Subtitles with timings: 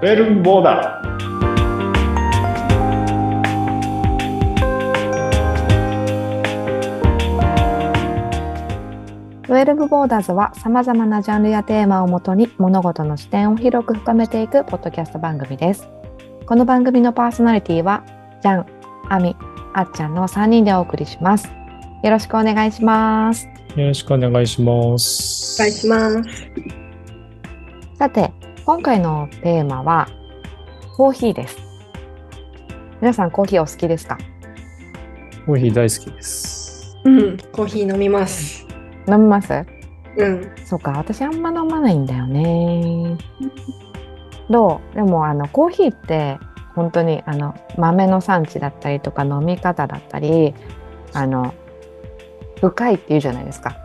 [0.00, 1.06] 12ボーダー
[9.46, 15.88] 12ボーダーズは様々なジャンルやテーマをもとに物事の視点を広く深めていくポッドキャスト番組です。
[16.46, 18.04] この番組のパーソナリティは、
[18.40, 18.66] ジャン、
[19.08, 19.36] アミ、
[19.74, 21.50] あっちゃんの3人でお送りします。
[22.02, 23.55] よろしくお願いします。
[23.76, 25.60] よろしくお願いします。
[25.60, 26.30] お願いします。
[27.98, 28.32] さて、
[28.64, 30.08] 今回のテーマは、
[30.96, 31.58] コーヒーです。
[33.02, 34.16] 皆さんコーヒーお好きですか？
[35.44, 36.96] コーヒー大好きです。
[37.04, 38.66] うん、コーヒー飲みます。
[39.06, 39.52] 飲みます？
[40.16, 40.52] うん。
[40.64, 43.18] そうか、私あんま飲まないんだよね。
[44.48, 44.94] どう？
[44.94, 46.38] でもあのコーヒーって
[46.74, 50.54] 本当にあの豆の産地だったりとか飲み方だったり
[51.12, 51.52] あの
[52.60, 53.76] 深いっていうじゃないですか。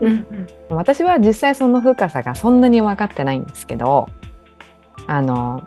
[0.00, 0.26] うん。
[0.70, 4.08] 私は実際その深さがそんなに分かってないんですけど
[5.06, 5.62] あの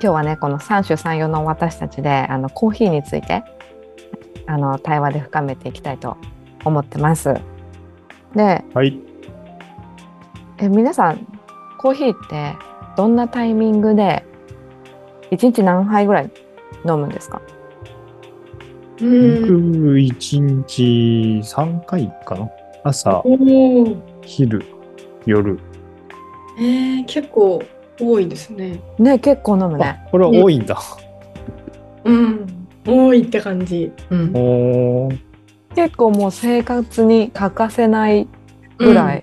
[0.00, 3.44] 今日はねこの三種三様の私たちであのコーヒーについて
[4.46, 6.16] あの対話で深めていきたいと
[6.64, 7.34] 思ってます。
[8.34, 8.98] ではい。
[10.58, 11.26] え皆さん
[11.78, 12.56] コーヒーって
[12.96, 14.24] どんなタイミングで
[15.30, 16.30] 一日何杯ぐらい
[16.86, 17.40] 飲むんですか？
[17.40, 17.61] うん。
[18.98, 22.50] 僕、1日3回かな？
[22.84, 23.96] 朝、おお。
[24.22, 24.64] 昼、
[25.26, 25.58] 夜。
[26.58, 27.62] えー、結構
[28.00, 28.80] 多いですね。
[28.98, 30.80] ね結構飲むねあ、これは多いんだ。
[32.04, 32.66] うん。
[32.86, 33.92] 多いって感じ。
[34.10, 35.08] うん。
[35.74, 38.28] 結構もう生活に欠かせない
[38.78, 39.22] ぐらい、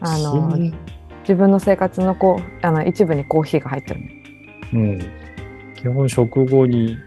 [0.00, 0.74] あのうん
[1.20, 4.22] 自分の生活のこうあの一部にコーヒーが入ってるね
[4.74, 4.98] うん。
[5.74, 6.98] 基本食後に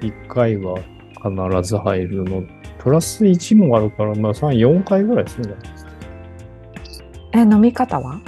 [0.00, 0.76] 1回は
[1.22, 2.42] 必ず入るの。
[2.78, 5.54] プラス1もあるから、まあ3、4回ぐらいですね。
[7.32, 8.20] え飲み方は？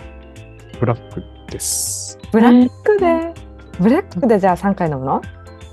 [0.78, 2.18] ブラックです。
[2.32, 3.32] ブラックで、
[3.80, 5.22] ブラックでじゃあ3回飲むの？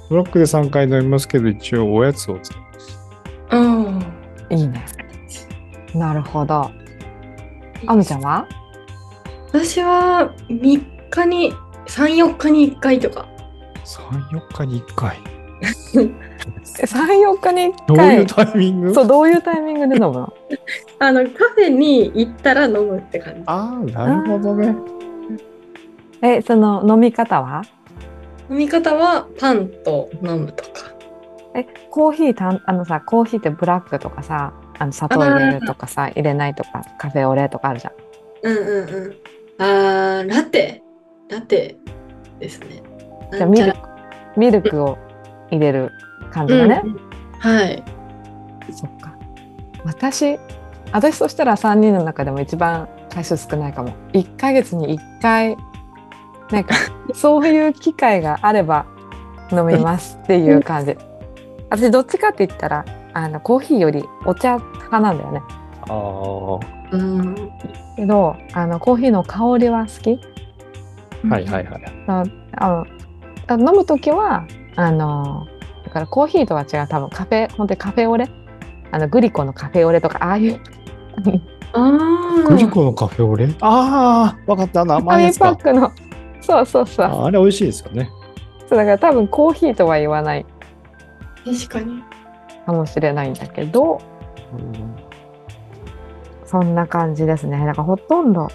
[0.09, 2.99] ブラックで3回飲みますけど、一応おやつを使います。
[3.49, 3.99] あ
[4.49, 4.85] いいね
[5.93, 6.71] なるほどあ。
[7.87, 8.47] あみちゃんは？
[9.47, 11.53] 私は3日に、
[11.87, 13.27] 3、4日に1回とか。
[13.85, 15.17] 3、4日に1回。
[16.63, 18.93] 34日に1どう回いうタイミング？
[18.93, 20.33] そうどういうタイミングで飲むの？
[20.99, 23.41] あの、カフェに行ったら飲むって感じ。
[23.45, 24.75] ああ、なるほどね。
[26.21, 27.63] えその飲み方は？
[28.49, 30.91] 飲み方はパンと飲むとか。
[31.53, 37.93] えコーヒーたんあのさコーヒーってブラックとかさあの砂糖入れるとかさ入れないとかカフェオレとかあるじゃん
[38.43, 39.15] うんうんうん。
[39.57, 40.83] あー、ラテ。
[41.29, 41.77] ラテ
[42.39, 42.83] ですね。
[43.33, 43.77] じゃあミルク
[44.37, 44.97] ミルクを
[45.51, 45.91] 入れる
[46.31, 47.07] 感じだね、うん
[47.39, 47.83] はい。
[48.71, 49.15] そっか。
[49.85, 50.37] 私
[50.91, 53.93] 私そしたら3人の中でも一番回数少ないかも。
[54.13, 55.57] 1ヶ月に1回
[56.51, 56.75] なんか
[57.13, 58.85] そういう機会があれば
[59.51, 60.97] 飲みますっていう感じ。
[61.69, 65.41] 私どっちかって言ったらあのコーヒーよりお茶派なんだよね。
[65.89, 67.35] ああ、うん。
[67.95, 70.19] けどあのコーヒーの香りは好き。
[71.29, 71.81] はいはいはい。
[72.07, 72.85] ああの
[73.47, 74.45] あ飲む時は
[74.77, 75.45] あの
[75.83, 78.29] だからコーヒーとは違う多分カフェ本当にカフェオレ？
[78.91, 80.61] あのグリコのカフェオレとかああいう
[81.73, 82.47] ああ。
[82.47, 83.49] グリコのカフェオレ？
[83.59, 84.81] ああ、わかった。
[84.81, 85.55] 甘い紙やつか。
[85.55, 85.91] パックの
[86.41, 88.09] そうそうそうああれ美味しいですよね。
[88.69, 90.45] そうだから多分コーヒーとは言わない
[91.43, 92.01] 確かに。
[92.65, 94.01] かもしれないんだけど
[96.43, 98.49] そんな感じですねだからほとんど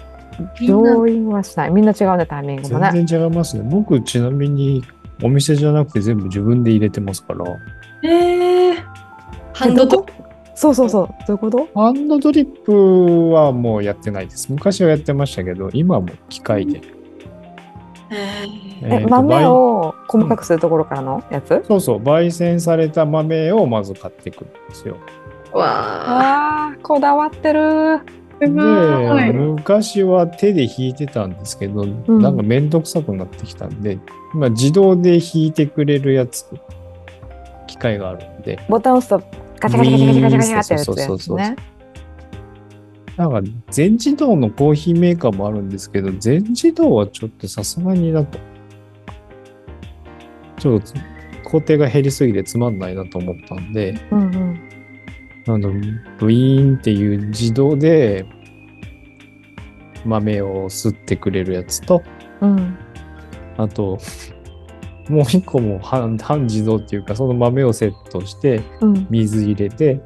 [0.61, 3.67] みんな上院はしないみんな違うねタイミングもね全然違いますね。
[3.67, 4.83] 僕、ちなみに
[5.23, 7.45] お店じゃなくて全部自分で入れてますから。
[8.03, 8.75] ええ
[9.53, 10.05] ハンドと。
[10.55, 11.67] そうそうそうどういうこと？
[11.73, 14.51] ハンドドリップはもうやってないです。
[14.51, 16.81] 昔はやってましたけど、今はもう機械で。
[18.11, 18.43] え
[18.83, 21.23] えーと豆焙を細かくするところからの？
[21.31, 24.97] やつ、そうそう、焙煎された豆をまず買ってくるんですよ。
[25.51, 25.63] ー、わ
[26.67, 26.75] あ。
[26.83, 28.01] こだわってる
[28.47, 29.33] すごで、い。
[29.33, 32.21] 昔は手で引いてたんですけど、ん。
[32.21, 33.99] なんかめんどくさくなってきたんで、
[34.33, 36.45] 今自動で引いてくれるやつ、
[37.67, 41.55] 機械があるんで、ボタン押すとガチャガチャガチャガチャガチャガチャってやつそうそうそうそうね
[43.17, 48.39] なんか全自動のコーヒーメーカーもあるんですけど、全自動はちょっとさすがになと。
[50.57, 50.93] ちょっと
[51.43, 54.69] 工程が減りすぎてつまんないなと思ったんで、うんうん。
[55.45, 55.71] あの、
[56.17, 58.25] ブイーンっていう自動で
[60.05, 62.01] 豆を吸ってくれるやつと、
[62.41, 62.77] うん
[63.57, 63.99] あと、
[65.09, 70.01] もう一個も半半自動っていうか、その豆をセットして、うん水入れて、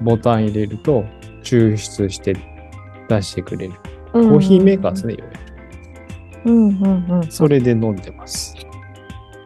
[0.00, 1.04] ボタン入れると、
[1.42, 2.36] 抽出して
[3.08, 3.74] 出してくれる。
[4.12, 5.40] ココーヒーメーカーですね、いわゆる
[6.44, 7.30] うんうんうん。
[7.30, 8.56] それで飲んでます。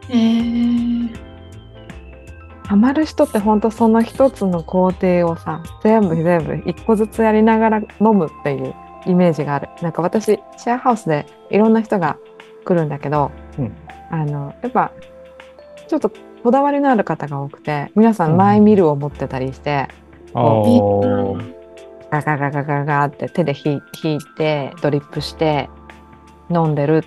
[0.09, 1.09] えー、
[2.67, 8.73] ハマる人って本当その一つの工程をさ全部全部一個ずつやりながら飲むっていう
[9.05, 9.69] イメージがある。
[9.81, 12.17] なんか私シェアハウスでいろんな人が
[12.63, 13.75] 来るんだけど、うん。
[14.11, 14.91] あのやっぱ
[15.87, 16.11] ちょっと
[16.43, 19.87] こだわりのある方が多くて皆さんマイミルを持ってたりして、
[20.33, 21.53] あー。
[22.11, 25.69] ガガガガガガって手でひ引いてドリップして
[26.49, 27.03] 飲んでる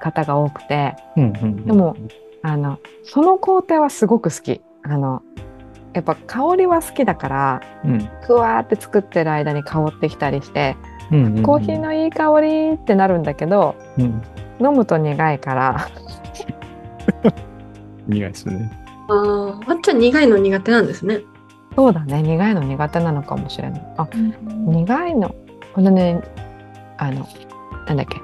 [0.00, 1.66] 方が多くてうんうんうん。
[1.66, 1.96] でも
[2.42, 4.60] あのその工程はすごく好き。
[4.82, 5.22] あの
[5.92, 8.08] やっぱ香りは好きだからうん。
[8.22, 10.76] ふわーって作ってる間に香ってきたりして、
[11.12, 14.22] うんうんうんコーヒーのいい香りってなるんだけどうん
[14.60, 15.88] 飲むと苦いから
[18.06, 18.70] 苦いですね。
[19.08, 21.20] あーあっちゃん苦いの苦手なんですね。
[21.76, 23.82] そうだね苦いの苦手なのかもしれない。
[23.96, 25.34] あ苦いの
[25.74, 26.20] これね
[26.98, 27.26] あの
[27.86, 28.16] なんだっけ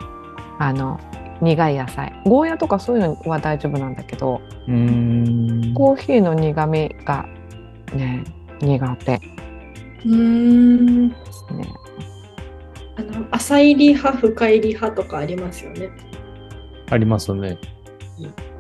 [0.59, 1.01] あの
[1.41, 5.75] 苦い野菜ゴーヤとかそういうのは大丈夫なんだけどうーん。
[5.75, 7.27] コーヒーの苦味が
[7.95, 8.25] ね
[8.61, 9.21] 苦手で
[10.05, 11.11] うーん。
[11.11, 11.65] すね。
[13.31, 15.91] 浅入り派、深入り派とかありますよね。
[16.91, 17.59] ありますね。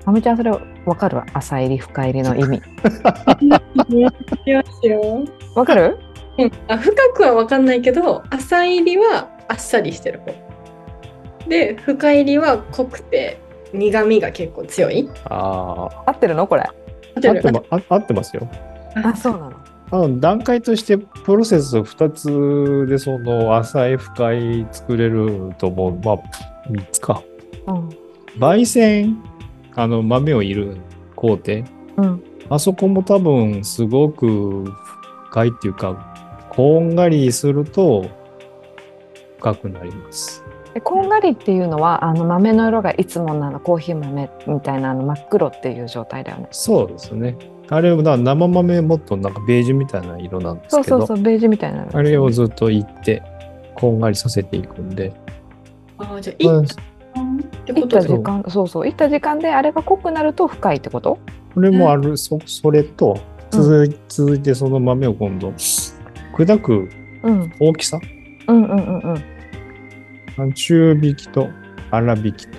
[0.05, 0.61] まみちゃんそれわ
[0.95, 1.21] かる？
[1.33, 2.63] 浅入り深入りの意味。
[5.55, 5.99] わかる？
[6.69, 10.35] あ深くは分かんないけど浅入りはあっさりしてる方
[11.49, 13.41] で深入りは濃くて
[13.73, 16.47] 苦味が結構強いあ合ってるの？
[16.47, 16.63] これ。
[16.63, 16.73] あ。
[17.15, 18.49] 合ってまあ合ってますよ。
[18.97, 19.56] あそうなの？
[19.91, 25.99] あの段階としてプロセス2つでその浅い深い作れると思う。
[26.05, 26.17] まあ
[26.71, 27.23] 3つか。
[27.67, 27.89] うん
[28.39, 29.17] 焙煎、
[29.75, 30.77] あの豆をいる
[31.15, 31.63] 工程。
[31.97, 34.65] うんあそこも多分すごく
[35.31, 36.15] 深いっていうか、
[36.51, 38.09] こんがりすると
[39.39, 40.45] 深くなります。
[40.75, 46.49] でこんがりっていうのはあの豆の色がいつものあのコーヒー豆みたいなあの真っ黒っていう状態だよね。
[46.51, 47.37] そうですね。
[47.69, 51.91] あれは生豆もっとなんかベージュみたいな色なんですけど、そうそうそうベージュみたいなの。
[51.97, 53.23] あれをずっといって、
[53.75, 55.13] こんがりさせていくんで、
[55.99, 56.69] ああじゃあいまあっっ
[57.65, 61.19] ていことでった時間そうそういった時間であれが濃くなると深いってこと？
[61.55, 63.19] これもある、そそれと
[63.51, 65.53] 続い、続いてその豆を今度、
[66.37, 66.89] 砕く
[67.23, 67.99] うん大きさ、
[68.47, 68.63] うん。
[68.65, 69.23] うんうんうん
[70.55, 71.49] 中引きと
[71.91, 72.59] 粗引きと、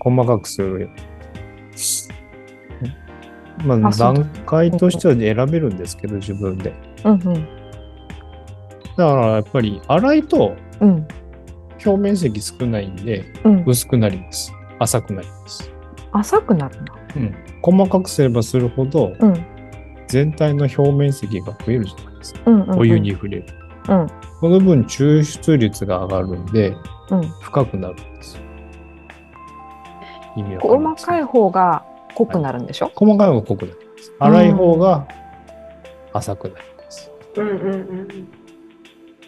[0.00, 0.90] 細かくする。
[3.64, 6.72] まあ、段階としては選べるんですけど、自分で。
[7.04, 7.48] うんうん
[8.96, 11.06] だからやっぱり粗いとうん
[11.86, 14.52] 表面積少ないんでうん薄くなります。
[14.80, 15.70] 浅くなります。
[16.10, 16.94] 浅くなるな。
[17.16, 17.34] うん。
[17.62, 19.46] 細かくすればするほどうん
[20.08, 22.40] 全体の表面積が増えるじゃないですか。
[22.46, 23.46] うんうんうんお湯に触れる。
[23.88, 24.06] うん
[24.40, 26.74] この分抽出率が上がるんで
[27.10, 28.42] うん深くなるんですよ。
[30.36, 31.84] 意味わかります細かい方が
[32.14, 34.12] 濃くなるんでしょ、細かい方が濃くなります。
[34.18, 35.08] 粗い方が
[36.12, 37.10] 浅くなります。
[37.36, 38.28] うんうんうん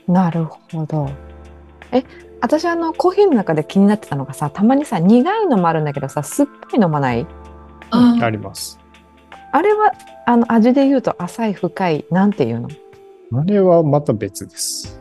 [0.08, 1.08] なるほど。
[1.92, 2.02] え
[2.40, 7.26] 私あのコーヒーの中で気になってたのがさたまにさ苦いのもあるんだけどさ酸っぱいのもない？
[7.92, 8.80] あります。
[9.52, 9.92] あれは
[10.26, 12.68] あの味で言うと浅い深いなんていうの？
[13.34, 15.00] あれはまた別です。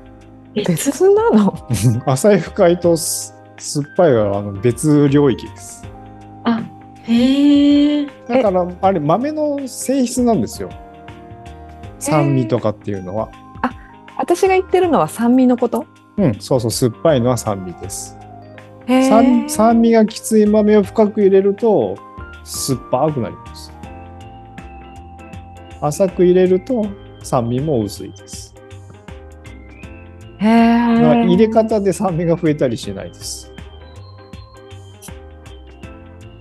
[0.53, 1.55] 別なの？
[2.05, 5.83] 浅い深いとす酸っぱいはあの別領域です。
[6.43, 6.61] あ
[7.09, 10.69] へえだからあれ豆の性質なんですよ。
[11.97, 13.29] 酸味とかっていうのは。
[14.17, 15.85] 私が言ってるのは酸味のこと？
[16.17, 18.17] うん、そうそう、酸っぱいのは酸味です。
[18.87, 21.95] 酸酸味がきつい豆を深く入れると
[22.43, 23.71] 酸っぱくなります。
[25.81, 26.85] 浅く入れると
[27.23, 28.53] 酸味も薄いです。
[30.39, 33.48] へーだから入れ方で酸味が増えたりしないです。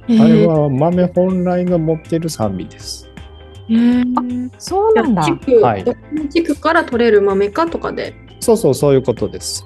[0.08, 3.10] あれは豆本来の持ってる酸味です。
[3.68, 4.50] へー。
[4.58, 5.22] そうなんだ。
[5.22, 5.84] 地区はい。
[5.84, 8.14] どこの地区から取れる豆かとかで。
[8.40, 9.64] そうそう、そういうことです。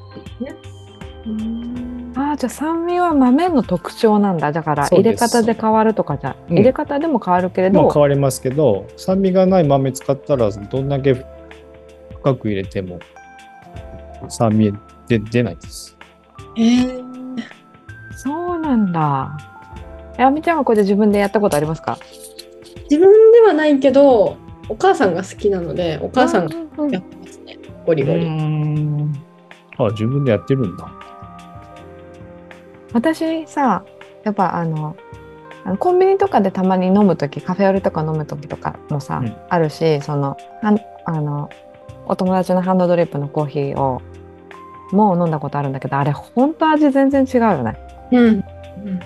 [2.14, 4.50] あーじゃあ酸味は豆の特徴なんだ。
[4.50, 6.56] だから入れ方で変わるとかじゃ、うん。
[6.56, 11.14] 入れ方でも変わるけれど、まあ変わりますけど、酸味がない豆使ったらどんだけ
[12.16, 12.98] 深く入れても
[14.28, 14.72] 酸味
[15.06, 15.96] で出ないです。
[16.56, 16.86] へえ
[18.16, 19.51] そうなんだ
[20.18, 21.98] えあみちゃんはこれで自分でやったことありますか？
[22.90, 24.36] 自分ではないけど
[24.68, 26.54] お母さんが好きなのでお母さんが
[26.90, 29.12] やってますねゴリゴリん。
[29.78, 30.90] あ、自分でやってるんだ。
[32.92, 33.84] 私さ
[34.24, 34.96] やっぱあの
[35.78, 40.36] コンビニとかでたまに飲む時カフェオレとか飲む時とかもさ、うんあるしその
[41.06, 41.48] あの
[42.06, 44.02] お友達のハンドドリップのコーヒーを
[44.90, 47.76] もう飲んだことあるんだけどあれ本当味全然違うよね。
[48.12, 48.26] うん。
[48.26, 49.00] うん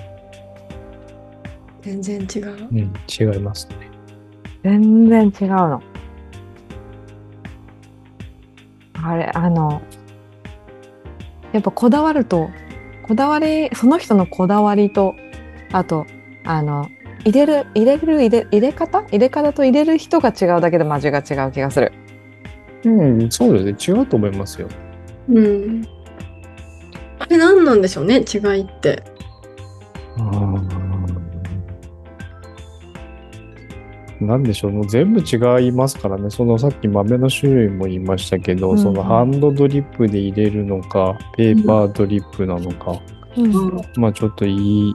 [1.87, 2.69] 全然違う？
[2.69, 3.77] うん、違いますね。
[4.65, 5.81] 全然違うの。
[9.05, 9.81] あれあの
[11.53, 12.51] やっぱこだわると
[13.07, 15.15] こだわりその人のこだわりと
[15.71, 16.07] あと
[16.45, 16.89] あの
[17.25, 19.03] 入れる入れる入れ入れ方？
[19.03, 21.93] 入れ方と入れる人が違うだけでも味が違う気がする。
[22.85, 23.99] うん、そうですね。
[23.99, 24.69] 違うと思いますよ。
[25.29, 25.85] うん。
[27.21, 29.05] あれ何なんでしょうね、違いって。
[34.21, 36.31] なんでしょう、もう全部違いますからね。
[36.31, 43.01] そのさっき豆の種類も言いましたけど、うんそのハンドドリップで入れるのか、ペーパードリップなのか、
[43.37, 44.95] うんまあちょっといい、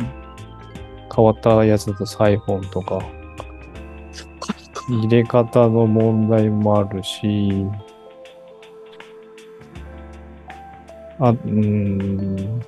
[1.15, 2.99] 変わったやつだとサイフォンとか。
[4.89, 7.65] 入れ方の問題もあるし、
[11.19, 12.61] あ、うーん、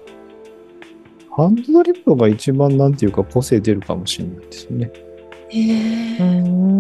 [1.32, 4.92] ハンドドリップが一番なんていうか個性出るかもしれないですね。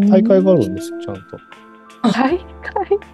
[0.09, 1.37] 大会があるんですよ、ちゃんと。
[2.11, 2.45] 大会？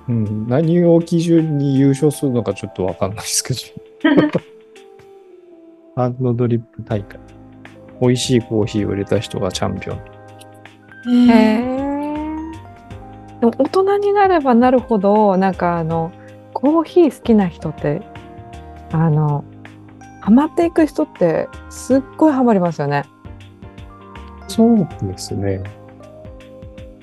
[0.07, 3.59] うん、何を基準に優勝するのかちょっとわかんないですけど。
[5.95, 7.19] ハンドドリップ大会。
[8.01, 9.97] 美味しいコーヒーを入れた人がチャンピオン。
[11.29, 11.33] へ。
[11.33, 11.79] え。
[13.41, 16.11] でも大人になればなるほどなんかあの
[16.53, 18.01] コーヒー好きな人って
[18.91, 19.45] あの
[20.21, 23.03] ハマっていく人ってすっごいハマりますよね。
[24.49, 25.61] そうですね。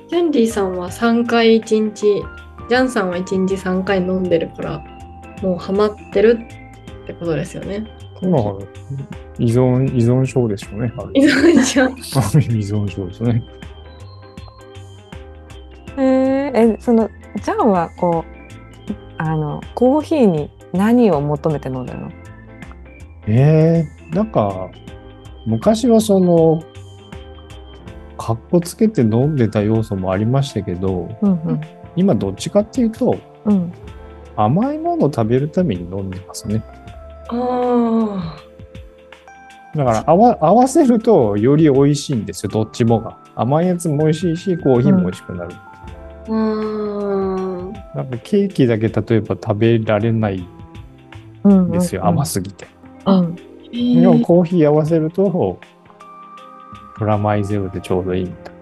[0.08, 2.22] キャンディーさんは3回1日、
[2.68, 4.84] ジャンさんは1日3回飲んでるから、
[5.42, 6.38] もうハマってる
[7.04, 7.86] ってことですよね。
[8.22, 8.42] まあ、
[9.38, 10.92] 依存、依存症でしょうね。
[10.98, 11.84] あ依る存症。
[12.40, 13.42] 依存症ですね。
[15.98, 17.08] へ ええその
[17.42, 18.24] ジャンはこ
[18.88, 22.10] うあのコーヒーに何を求めて飲んでるの？
[23.28, 24.70] ええなんか、
[25.46, 26.62] 昔はその、
[28.26, 31.60] かっこつけて飲んでた要素もありましたけど、うんうん
[31.94, 33.72] 今どっちかっていうと、うん
[34.34, 36.62] 甘いものを食べるために飲んでますね。
[37.28, 38.36] あ
[39.74, 43.16] だから合わ合わせるとより美味しいんですよ、どっちもが。
[43.36, 45.54] 甘いやつも美味しいし、コーヒーも美味しくなる。
[45.54, 45.86] あ。
[46.28, 47.72] うん。
[47.94, 50.44] なんかケーキだけ例えば食べられない
[51.44, 52.66] うんんですよ、甘すぎて。
[53.06, 53.36] うん
[53.72, 54.20] へでもえ。
[54.20, 55.60] コーヒー合わせると、
[56.96, 58.56] プラマイゼロでちょうどいいみたいな。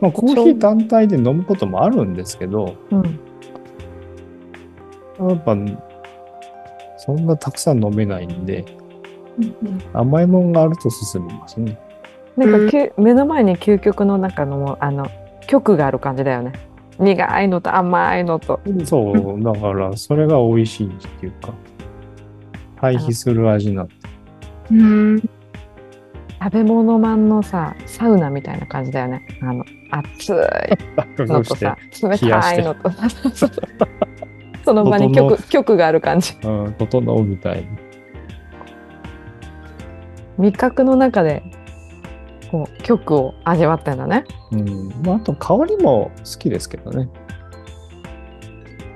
[0.00, 3.20] まあ、コーヒー単体で飲むこともあるんですけど、うん
[5.18, 5.56] やっぱ、
[6.96, 8.64] そんなたくさん飲めないんで、
[9.92, 11.76] 甘いものがあると進みますね。
[12.36, 15.08] なんかきゅ目の前に究極の中のあの
[15.48, 16.52] 曲がある感じだよね。
[17.00, 18.60] 苦いのと甘いのと。
[18.84, 20.90] そう、だから、それが美味しいっ
[21.20, 21.52] ていうか、
[22.80, 23.94] 対比する味になって。
[24.70, 25.30] うん。
[26.40, 29.24] 食べ物マンのさサウナみたいな感じだよね。
[29.40, 30.36] あの熱い
[31.24, 33.08] のとさ、冷たいのとさ
[34.64, 36.36] その場に整曲曲がある感じ。
[36.44, 37.66] うん、整うみたいに。
[40.38, 41.42] 味覚の中で
[42.50, 44.24] こう曲を味わってんだね。
[44.52, 44.88] うん。
[45.04, 47.08] まあ、あと香りも好きですけどね。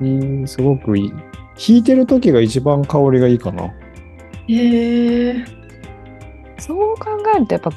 [0.01, 1.11] うん、すごくいい。
[1.11, 3.65] 弾いてる時が一番香りがいいかな。
[4.49, 5.62] へえ。
[6.63, 7.73] そう考えるとやっぱ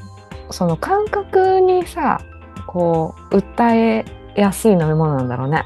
[0.52, 2.22] その感覚にさ
[2.68, 5.64] こう訴えやすい飲み物なんだろうね。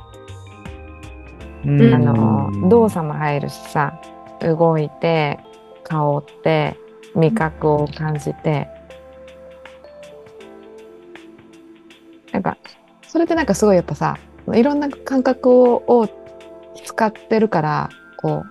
[1.65, 3.99] うんあの動作も入るしさ
[4.41, 5.39] 動いて
[5.83, 6.77] 香って
[7.15, 8.69] 味覚を感じて
[12.31, 12.57] なんか
[13.05, 14.17] それってなんかすごいやっぱさ
[14.53, 16.07] いろんな感覚をを
[16.85, 18.43] 使ってるからこ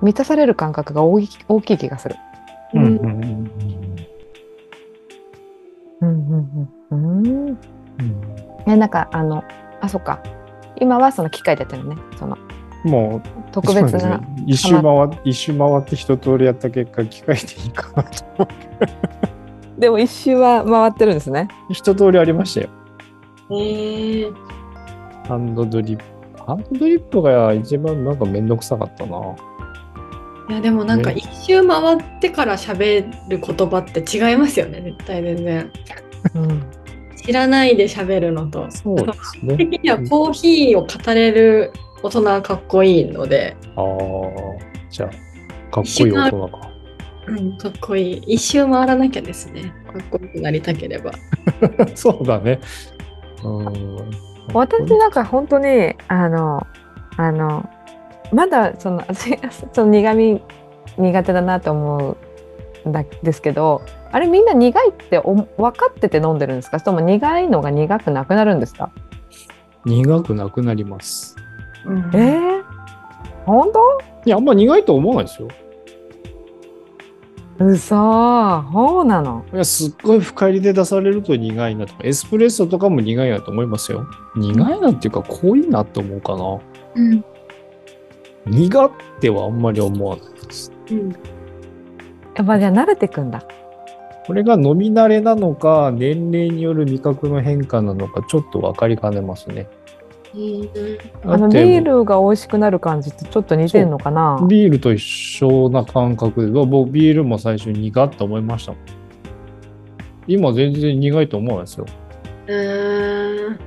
[0.00, 2.14] う満たされる感覚が大き大きい気がする。
[2.74, 3.15] うんうんうんうん
[6.90, 7.56] うんう
[8.66, 9.42] ね、なんかあの
[9.80, 10.22] あそっか
[10.80, 12.36] 今はその機械でやってるねその
[12.84, 18.48] もう、特別なね一周回っ一周回って一通りやった結果、機械でいいかなと。
[19.78, 21.48] でも一周は回ってるんですね。
[21.70, 22.68] 一通りありましたよ。
[23.50, 24.30] へえ。
[25.26, 26.04] ハンドドリップ。
[26.46, 29.18] ハンドドリップが一番なんかめんどくさかったな。
[30.48, 35.72] いやでもなんかね一周回ってから喋る言葉って違いますよね絶対全然
[36.34, 36.62] うん、
[37.16, 39.56] 知らないで喋るのとそうですね。
[39.56, 43.84] 的にはコーヒーを語れる大人はかっこいいので、ああ、
[44.90, 45.10] じゃあ、
[45.70, 46.70] かっこいい大人か。
[47.26, 51.10] うん、かっこいい一周回らなきゃですねかっこよくなりたければ
[51.94, 52.60] そうだね。
[53.42, 54.10] うん。
[54.52, 56.64] 私なんか本当にあの
[57.16, 57.68] あの
[58.32, 59.38] まだその私
[59.72, 60.40] その苦味
[60.98, 62.16] 苦手だなと思
[62.84, 63.82] うんだですけど
[64.12, 66.78] あれみんな苦いってお分かってて飲んでるんですか？
[66.78, 68.90] それとも苦いのが苦くなくなるんですか？
[69.84, 71.36] 苦くなくなります。
[71.84, 72.64] うんえー、
[73.44, 73.70] 本
[74.24, 75.48] いや、あんま苦いと思わないですよ。
[77.58, 77.88] 当うそ
[78.72, 79.44] そうなの？
[79.52, 84.06] いや、すっごい深入りで出されると苦いなとか、エスプレッソとかも苦いなと思いますよ。
[84.34, 86.58] 苦いなっていうか、濃いなと思うかな。
[86.96, 87.24] うん
[88.46, 90.70] 苦ってはあんまり思わないです。
[90.90, 93.42] うんやっぱじゃあ慣れてくんだ
[94.26, 99.68] これが飲み慣れなのか、年齢による味覚の変化なのか、ちょっと分かりかねますね。
[101.24, 104.44] あのビールが美味しくなる感じってちょっと似てるのかな？
[104.48, 108.80] ビールと一緒な感覚で、僕ビールも最初苦って思いましたもん。
[110.26, 111.86] 今全然苦いと思わないですよ。
[112.48, 113.58] うん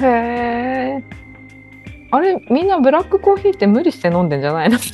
[0.00, 1.02] へえ
[2.10, 4.78] あれみんなブラックコーヒーって無理して飲んでんじゃないの？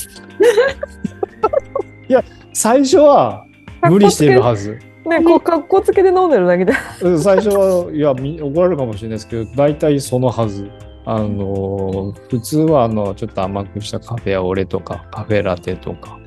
[2.53, 3.47] 最初は
[3.91, 4.79] 無理してるはず。
[5.07, 6.73] ねこう格好つけで飲んでるだけで
[7.03, 10.71] うん最初は、いや、み怒られるかもしれないですけど、大体そのはず。
[11.07, 16.19] あのー普通はあのちょっと甘くしたカフェオレとかカフェラテとか、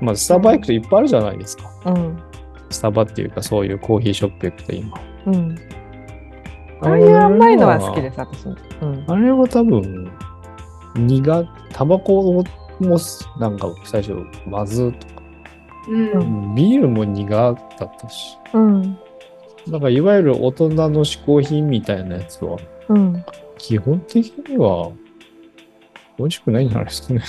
[0.00, 1.70] まあ、スタバ行くといっぱいあるじゃないですか。
[1.86, 2.22] うん
[2.70, 5.00] スタバっていうかそういうコーヒーショップ行くと今。
[5.26, 5.58] うん
[6.80, 10.10] ああいう甘いのは好きです私も、うん、あれは多分、
[10.96, 12.42] 苦、タバコ
[12.80, 12.98] も
[13.38, 14.16] なんか最初
[14.48, 15.21] まずとか、
[15.88, 16.54] うん。
[16.54, 18.98] ビールも苦だったし、うん。
[19.66, 22.58] なんかいわゆる大人の嗜好品みたいなやつは、
[22.88, 23.24] うん。
[23.58, 24.90] 基本的には
[26.18, 27.22] 美味しくないんじゃないですかね。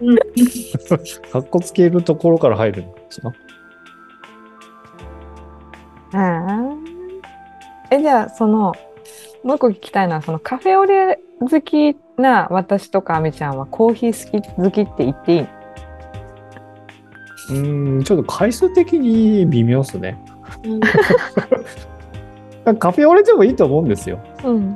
[0.00, 0.16] うん。
[0.16, 3.32] かっこつけるところから入るんですか？
[7.92, 8.74] えじゃあその
[9.44, 15.46] もう一個聞きたいのはそのカフェオレ好きな私とかあみちゃんはコーヒー好き好きって言っていい
[17.50, 20.18] うーん、ちょっと回数的に微妙ですね。
[22.78, 24.18] カフェオレでもいいと思うんですよ。
[24.44, 24.74] うん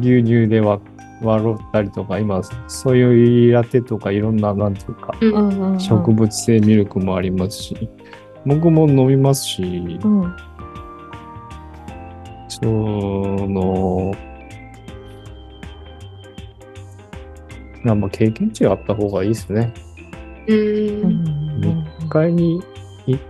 [0.00, 0.80] 牛乳で割
[1.22, 5.14] 割ったりとか、今、そういうラテとかいろんな、なんていうか、
[5.78, 7.88] 植物性ミルクもありますし、
[8.44, 10.36] 僕も飲みますし、うん
[12.48, 14.14] その、
[17.82, 19.72] まあまあ経験値があった方がいいですね。
[20.46, 22.62] うんうん一回に、
[23.06, 23.20] 一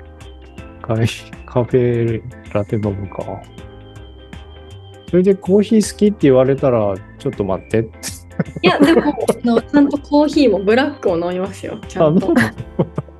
[0.82, 1.06] 回
[1.46, 3.24] カフェラテ飲むか。
[5.10, 7.88] それでコーヒー好きって言われたら、ちょっと待って。
[8.62, 11.78] いや、でも、あのちゃんとコーヒーもブラックを飲みますよ。
[11.88, 12.32] ちゃんと。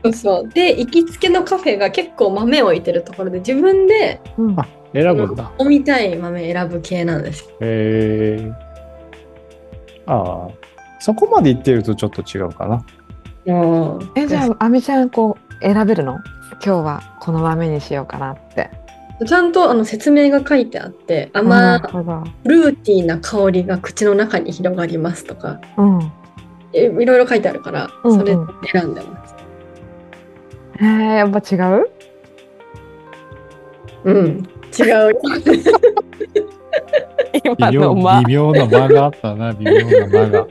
[0.05, 0.49] そうそう。
[0.49, 5.53] で、行きつけのカフェが結構豆を置いてるところで、自分でうんあ選ぶんだ。
[5.59, 7.57] 飲みたい豆選ぶ系なんですよ。
[7.61, 8.53] へえ
[10.07, 10.49] ああ、
[11.01, 12.85] そこまで言ってるとちょっと違うかな。
[13.47, 16.19] えじゃああみちゃんこう選べるの？
[16.65, 18.71] 今日はこの豆にしようかなって。
[19.27, 26.13] ちゃんとあの説明が書いてあって、甘、ルーティーな香りが口の中に広がりますとか、うん。
[26.73, 28.19] えいろいろ書いてあるから、うんうん。
[28.19, 28.37] それ
[28.73, 29.35] 選んでます。
[30.81, 31.91] へえやっぱ違う？
[34.05, 35.13] うん、違う。
[37.45, 40.47] 今微妙のま微妙な間があったな、微妙な間が。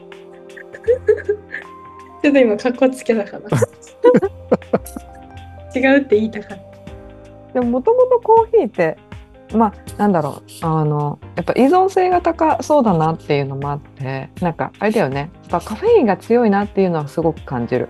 [2.24, 3.50] ちょっと今、かっこつけたかな。
[5.76, 6.64] 違うって言いたかった。
[7.54, 8.98] でももともとコーヒーって
[9.54, 17.90] まあなんだろうあのやっぱ依存性が高そうだなっていうのもあってなんかあれだよねやっぱカフェインが強いなっていうのはすごく感じる。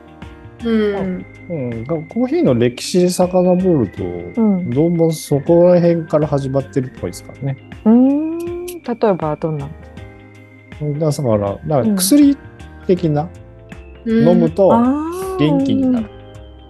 [0.66, 1.26] うん。
[1.50, 4.04] うん、コーヒーの歴史遡ると、
[4.42, 7.58] うん、どうもそこら辺から始まってるっぽいですからね。
[7.86, 9.68] うーん例えばどんな
[10.82, 11.00] の？
[11.00, 12.38] だから、だからうん薬
[12.88, 13.30] 的な、
[14.06, 16.10] 飲むと元気になる。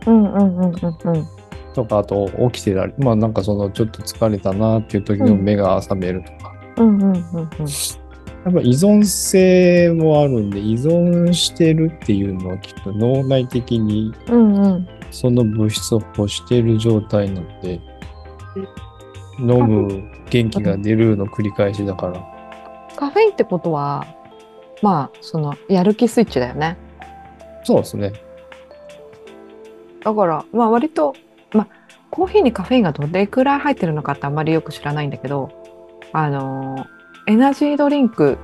[0.07, 1.27] うんうんうんうんうん
[1.73, 6.53] とか、あと起きてられまあなんかそのちょっと疲れたなっていう時の目が覚めるとか。
[6.77, 7.49] うんうんうんうん
[8.45, 17.79] やっぱ依存性もあるんで、依存してるっていうのはきっと脳内的にうんうんその物質を欲している状態なので、
[19.39, 22.21] 飲む元気が出るの繰り返しだから。
[22.97, 24.05] カフェインってことは
[24.81, 26.77] まあそのやる気スイッチだよね。
[27.63, 28.13] そうですね。
[30.03, 31.13] だからまあ割と
[31.53, 31.67] まあ
[32.09, 35.51] コーヒーにカフェインがどれくらい入ってるのかってあんまりよく知らないんだけど
[36.11, 38.37] あのーエナジードリンク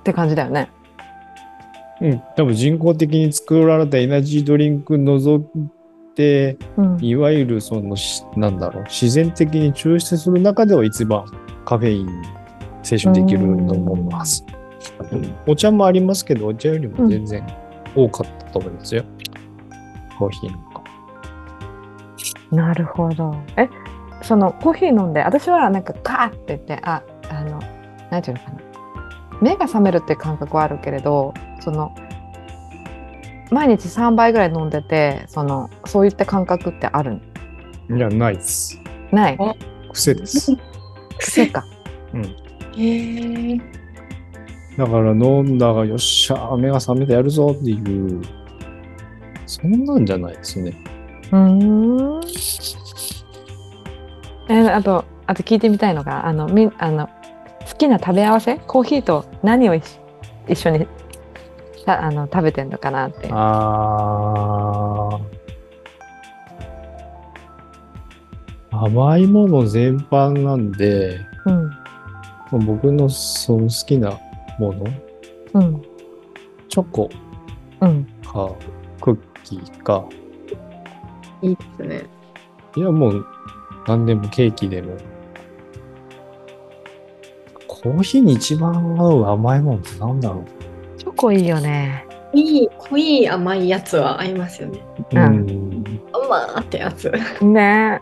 [0.00, 0.70] って感じだよね。
[2.00, 2.22] うん。
[2.36, 11.24] 多分人工的に作られたエナジードリンク除いて、うん、いわゆるそのし、なんだろう、自然的に抽出する中では一番
[11.64, 12.08] カフェイン
[12.82, 14.44] 摂取できると思います。
[15.46, 17.46] お茶もありますけど、お茶よりも全然
[17.94, 19.04] 多かったと思いますよ。
[20.18, 20.82] コーヒーなんか。
[22.50, 23.34] なるほど。
[23.56, 23.68] え、
[24.22, 27.60] そのコーヒー飲んで、私はなんかカーって言って、あ、あの、
[28.10, 28.58] なんていうのかな。
[29.40, 31.94] 目が覚めるっていう感覚はあるけれど、その、
[33.50, 37.20] 毎日3杯ぐらい飲んでて、その、そういった感覚ってある
[37.90, 38.78] いや、ないです。
[39.10, 39.36] ない？
[39.40, 39.54] あ
[39.92, 40.56] 癖です。
[41.18, 41.64] 癖か。
[42.76, 43.58] へえ。
[44.80, 48.22] だから飲んだがよっしゃ、目が覚めてやるぞっていう、
[49.44, 50.74] そんなんじゃないですね。
[51.30, 52.20] うーん。
[54.48, 57.10] えあと、あと聞いてみたいのが、あの、みあの
[57.70, 60.00] 好きな食べ合わせコーヒーと何を一緒
[60.48, 60.86] 一緒に
[61.84, 63.28] たあの食べてんのかなって。
[63.30, 65.40] あー
[68.72, 71.20] 甘いもの全般なんで、
[72.50, 72.64] うん。
[72.64, 74.18] 僕のその好きな
[74.60, 74.84] もの、
[75.54, 75.82] うん。
[76.68, 77.08] チョコ？
[77.80, 78.04] うん。
[78.22, 78.54] か、
[79.00, 80.04] クッキーか、
[81.42, 82.02] いいですね。
[82.76, 83.26] いやもう
[83.88, 84.96] 何でもケーキでも。
[87.66, 90.44] コーヒーに一番合う甘いものってなんだろ
[90.98, 92.06] チョコいいよね。
[92.34, 94.80] いい、濃い甘いやつは合いますよね。
[94.98, 95.16] う。
[95.16, 96.00] うんうん。
[96.12, 97.10] 甘ーってやつ。
[97.40, 98.00] ね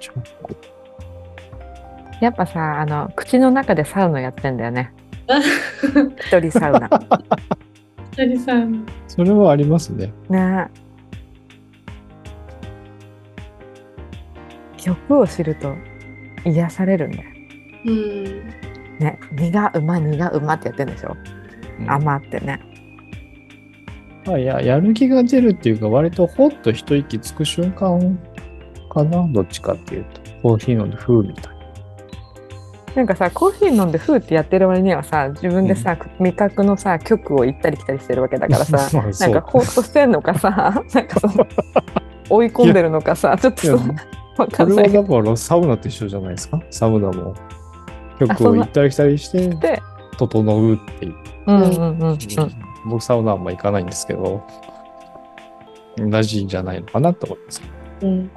[0.00, 0.50] チョコ。
[2.20, 4.92] やっぱさ、あの、口の中でサウナやってんだよね。
[6.26, 6.88] 一人サウナ。
[8.16, 8.84] ひりさん。
[9.08, 10.12] それはありますね。
[10.28, 10.68] ね
[14.76, 15.74] 曲を知ると
[16.44, 17.30] 癒されるんだよ。
[17.86, 18.24] うん。
[18.98, 21.16] ね、苦うま苦うまってやってんでしょ、
[21.80, 22.60] うん甘ってね。
[24.24, 28.18] まあ、ややる気が出るっていうか、割とほっと一息つく瞬間
[28.92, 30.20] かな、どっちかっていうと。
[30.42, 31.61] コーヒー飲んで風みたいな
[33.00, 40.50] んかさコーヒー飲んでフーってやってる割にはさ自分でさ、味覚のさ曲を行ったり来たりしてるわけだからさ まあなんかほっとしてんのかさ
[40.94, 41.46] なんかその
[42.28, 43.84] 追い込んでるのかさちょっといやさ
[44.38, 46.60] わかこれんなはいだからサウナと一緒じゃないですか？
[46.70, 47.34] サウナも。
[47.34, 49.82] あそんな曲を行ったり来たりして、で
[50.18, 51.14] 整うっていう。
[51.46, 52.18] うんうんうんうん
[52.84, 54.42] 僕サウナあんま行かないんですけど、
[55.96, 57.62] 同じんじゃないのかなと思います。
[58.02, 58.30] うん。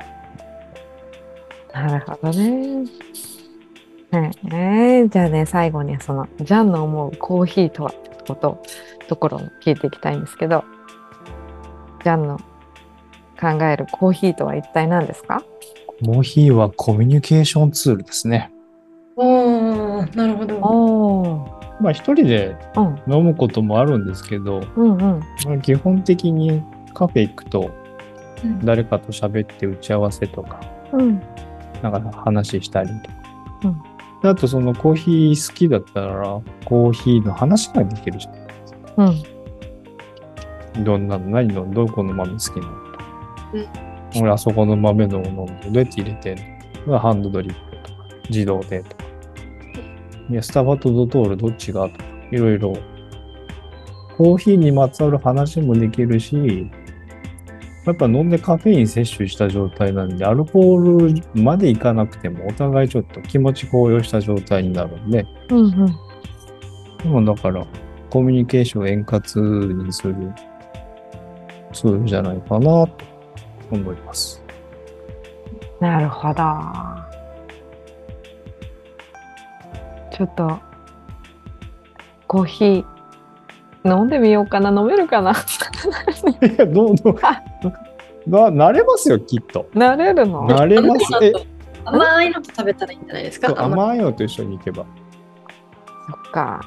[1.73, 2.83] なるほどね。
[4.19, 8.63] はい、えーじゃあね最後にそのジャンの思うコーヒーとはってこと
[9.07, 10.63] ところを聞いていきたいんですけど
[12.03, 12.37] ジャンの
[13.39, 15.43] 考えるコーヒーとは一体何ですか？
[16.03, 18.51] コーヒーはコミュニケーションツールですね。
[19.17, 20.55] おー、なるほど。
[20.57, 24.99] おーまあ一人でうん飲むこともあるんですけど、うんうん
[25.45, 27.71] まあ、基本的にカフェ行くと
[28.43, 30.61] うん誰かと喋って打ち合わせとか、
[30.93, 31.21] うん
[31.81, 33.24] なんか話したりとか。
[34.23, 39.07] うんあとそのコーヒー好きだったら、コーヒーの話ができるじゃん。
[39.07, 39.23] うん
[40.83, 43.05] どんなの、何の、どこの豆好きなのとか。
[44.19, 46.43] 俺、あそこの豆のを飲んで、どうやって入れてんの
[46.87, 47.99] まあハンドドリップとか、
[48.29, 49.03] 自動でとか。
[50.29, 51.87] いや、スタバとドトールどっちが？
[51.87, 52.73] とか、いろいろ。
[54.17, 56.69] コーヒーにまつわる話もできるし、
[57.85, 65.85] やっぱ飲んでカフェイン摂取した状態なんで、アルコールまでいかなくても、お互いちょっと気持ち高揚した状態になるんで、うんうん
[67.03, 67.63] でもだから、
[68.09, 69.19] コミュニケーションを円滑
[69.83, 70.15] にする
[71.73, 72.89] ツールじゃないかなと
[73.69, 74.43] 思います。
[75.79, 76.43] なるほど。
[80.11, 80.57] ちょっと
[82.27, 82.85] コーヒー
[83.85, 85.35] 飲んでみようかな飲めるかない
[86.57, 86.95] や、どう？
[88.27, 88.51] ぞ。
[88.51, 89.67] な、慣れますよ、きっと。
[89.73, 90.47] なれるの？
[90.47, 91.05] 慣れます。
[91.21, 91.33] え、
[91.83, 93.53] 甘いのと食べたらいいんじゃないですか？
[93.57, 94.85] 甘いのと一緒に行けば。
[96.07, 96.61] そっか。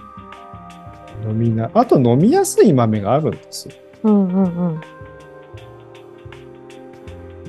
[1.25, 3.75] 飲みな、あと飲みやすい豆があるんですよ。
[4.05, 4.81] うんうんうん。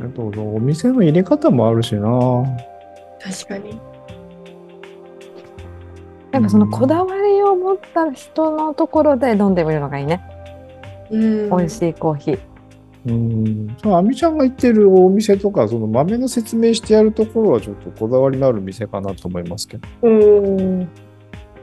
[0.02, 2.10] あと、お店の入れ方もあるしな。
[3.22, 3.80] 確かに。
[6.32, 10.22] やっぱそのこだわりを持った人のところで飲んでみるのがいいね。
[11.12, 11.50] うん。
[11.50, 12.40] 美味しいコーヒー。
[13.10, 13.78] うん。
[13.82, 19.88] そう、あみちゃんが行ってるお店とか、その豆の説明してやるところはちょっとこだわりのある店かなと思いますけど。
[20.04, 20.88] うん。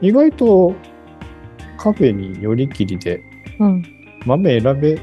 [0.01, 0.75] 意外と
[1.77, 3.21] カフェによりきりで
[3.59, 3.83] うん。
[4.25, 4.99] 豆選べ、う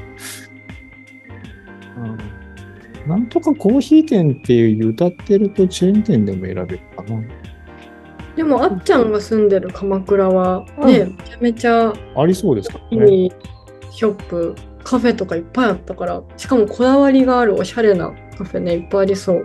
[1.99, 7.21] ん、なんとかコーヒー店っていう歌ってるとチェーン店でも選べるかな。
[8.35, 13.29] でも、あっちゃんが住んでる鎌倉はね、うんめちゃめちゃありそうですかね。
[13.91, 19.43] ショップ、カフェとかいっぱいあったから、しかもこだわりがあるおしゃれなカフェね、いっぱいありそう。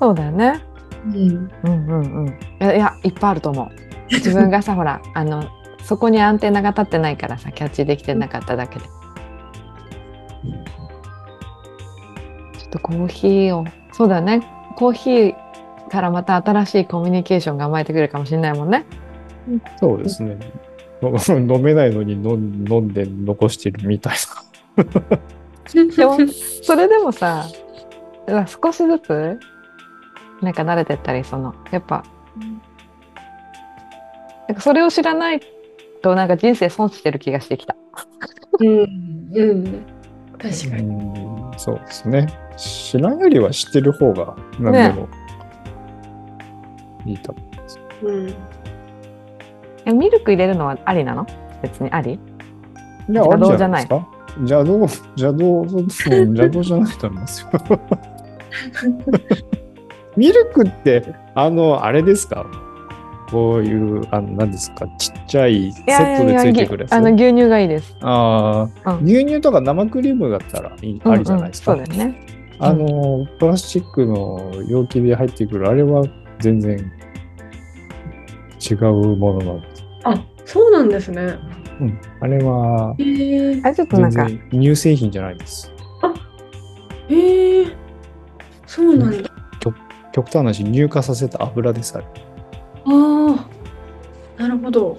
[0.00, 0.60] そうだよね。
[1.06, 1.50] うん。
[1.62, 2.28] うんうんうん。
[2.28, 3.68] いやいやいっぱいあると思う。
[4.10, 5.44] 自分がさほら あの
[5.84, 8.84] そこにアンテナが立ってないからさキャッチできてなかっただけで。
[8.84, 14.42] ちょっとコーヒーをそうだね
[14.76, 15.34] コーヒー
[15.90, 18.84] からまた新しいコミュニケーションが生まれてくるかもしれないもんね。
[19.78, 20.38] そうですね。
[21.02, 24.16] 飲めないのに飲ん飲んで残してるみたい
[24.76, 26.18] でも
[26.62, 27.46] それでもさ
[28.62, 29.38] 少しずつ
[30.40, 32.04] なんか慣れてったりそのやっぱ
[34.48, 35.40] なんかそれを知らない
[36.02, 37.76] となんか人生損してる気がしてきた。
[38.60, 39.30] うん。
[39.32, 39.84] うん。
[40.36, 40.82] 確かに。
[40.82, 42.26] ん、そうですね。
[42.56, 45.08] 知らんよりは知ってる方が何でも
[47.06, 47.78] いいと思います。
[48.02, 48.34] うん。
[49.86, 51.24] えミルク入れるのはありなの？
[51.62, 52.18] 別にあり？
[53.08, 54.08] いや、あじゃないですか。
[54.40, 54.78] 邪道、
[55.16, 55.68] 邪道、う ん
[56.36, 57.50] 邪道じゃないと思いますよ。
[60.16, 61.02] ミルクって、
[61.34, 62.44] あの、あれですか？
[63.30, 64.86] こういう、あの、何ですか？
[64.98, 66.92] ちっちゃいセットでついてくるやつ？
[66.92, 67.96] あの牛乳がいいです。
[68.02, 71.72] ああ、うん牛乳とか生クリームだったらいい、ありじゃないですか。
[71.72, 72.20] うんうんそうだよね。
[72.58, 76.04] あの、プラスチックの容器で入ってくる、あれは
[76.38, 76.78] 全然
[78.70, 79.84] 違うものなんです。
[80.04, 81.34] あ、そうなんですね。
[81.80, 82.00] うん。
[82.20, 83.60] あれはへえ。
[83.64, 85.72] あれちょっとな全んか然乳製品じゃないです。
[87.08, 87.66] へえ。
[88.66, 89.30] そうなんだ。
[90.12, 92.06] 極端な話、乳化させた油です、あれ。
[92.86, 93.46] あ
[94.38, 94.42] あ。
[94.42, 94.98] なるほど。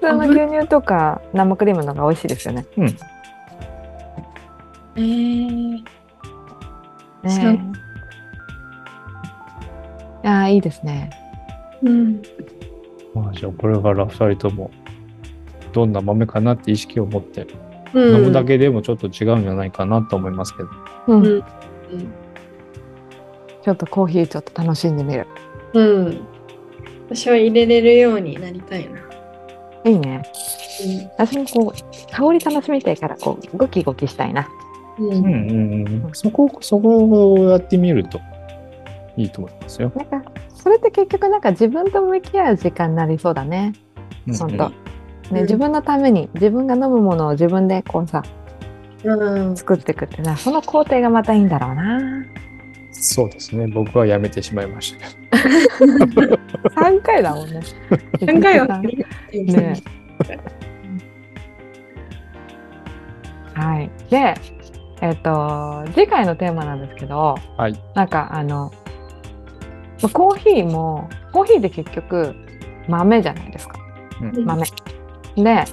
[0.00, 2.64] 普通の牛乳とか生クリームの方が美味しいですよね。
[4.96, 5.04] へえ。
[5.04, 5.82] ね
[7.24, 7.52] そう
[10.24, 11.10] いやーいいですね。
[11.82, 12.22] うん。
[13.14, 14.70] まあ、じゃあ、これから2人とも、
[15.72, 17.46] どんな豆かなって意識を持って、
[17.94, 20.68] うん飲むだけでもちょっと違うんじゃないかなと思いますけど。
[21.06, 21.44] うんうん
[23.68, 25.26] ちょっとコーヒーちょっと楽しんでみる。
[25.74, 26.20] うん。
[27.10, 29.00] 私は入れれるようになりたいな。
[29.84, 30.22] いいね。
[31.18, 34.48] 私もこう香り楽しみたいからこうゴキゴキしたいな。
[34.98, 35.06] うん。
[35.08, 36.10] うんうんうん。
[36.14, 38.20] そこ、そこをやってみると
[39.18, 39.92] いいと思いますよ。
[39.94, 43.74] なんかそれって結局なんか自分と向き合う時間になりそうだね。
[44.26, 44.87] うん本当。
[45.32, 48.22] ね、うん自分のために自分が飲むものを自分でこうさ
[49.04, 49.56] うん。
[49.56, 52.24] 作っていくってなその工程がまたいいんだろうな。
[52.90, 53.66] そうですね。
[53.68, 56.36] 僕はやめてしまいましたけど。
[56.74, 57.60] 3回だもんね。
[58.26, 59.04] 何回はね。
[63.54, 63.90] はい。
[64.10, 64.34] で、
[65.00, 67.80] えっ、と、次回のテーマなんですけど、はい。
[67.94, 68.72] なんかあの、
[70.02, 72.34] まコーヒーも、コーヒーって結局
[72.88, 73.78] 豆じゃないですか。
[74.20, 74.66] うん豆。
[75.42, 75.64] で、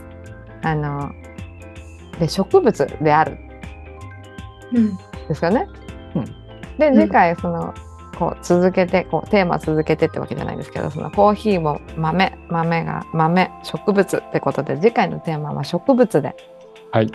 [0.63, 1.11] あの、
[2.19, 3.37] で、植物である
[4.73, 4.97] うん。
[5.27, 5.67] ですよね。
[6.15, 6.25] うん
[6.77, 7.73] で、うん次回その、
[8.17, 16.33] こう続けてこうテーマ続けてってわけじゃないんですけどそのコーヒーも豆豆が豆植物ってことで次回のテーマは植物で
[16.91, 17.11] はい。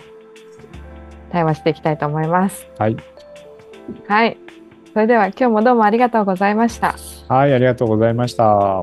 [1.33, 2.69] 対話していきたいと思います。
[2.79, 2.97] はい。
[4.09, 4.37] はい。
[4.93, 6.97] それでは今日もどうもありがとうございました。
[7.29, 8.83] はい、ありがとうございました。